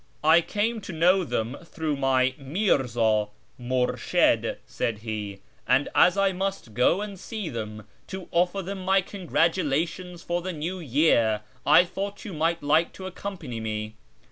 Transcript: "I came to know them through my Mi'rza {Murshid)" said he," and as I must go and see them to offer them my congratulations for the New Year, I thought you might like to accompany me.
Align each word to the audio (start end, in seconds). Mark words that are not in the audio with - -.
"I 0.23 0.41
came 0.41 0.81
to 0.81 0.91
know 0.91 1.23
them 1.23 1.57
through 1.63 1.95
my 1.95 2.33
Mi'rza 2.39 3.29
{Murshid)" 3.59 4.57
said 4.65 4.97
he," 4.97 5.41
and 5.67 5.89
as 5.93 6.17
I 6.17 6.31
must 6.31 6.73
go 6.73 7.01
and 7.01 7.19
see 7.19 7.49
them 7.49 7.85
to 8.07 8.27
offer 8.31 8.63
them 8.63 8.83
my 8.83 9.01
congratulations 9.01 10.23
for 10.23 10.41
the 10.41 10.53
New 10.53 10.79
Year, 10.79 11.41
I 11.67 11.85
thought 11.85 12.25
you 12.25 12.33
might 12.33 12.63
like 12.63 12.93
to 12.93 13.05
accompany 13.05 13.59
me. 13.59 13.93